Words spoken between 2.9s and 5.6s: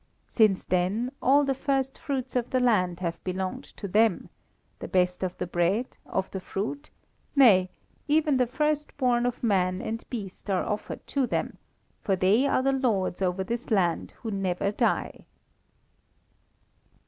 have belonged to them, the best of the